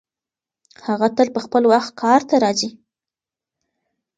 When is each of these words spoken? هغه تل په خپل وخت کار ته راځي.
هغه 0.87 1.07
تل 1.15 1.27
په 1.35 1.39
خپل 1.45 1.63
وخت 1.71 1.91
کار 2.01 2.21
ته 2.29 2.35
راځي. 2.43 2.69